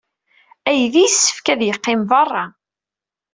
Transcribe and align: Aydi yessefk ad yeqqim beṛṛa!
Aydi 0.69 0.99
yessefk 1.03 1.45
ad 1.53 1.61
yeqqim 1.63 2.01
beṛṛa! 2.09 2.45